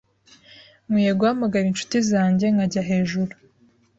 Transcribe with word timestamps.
Nkwiye 0.87 1.11
guhamagara 1.19 1.65
inshuti 1.67 1.97
zanjye 2.09 2.45
nkajya 2.53 2.81
hejuru 2.89 3.31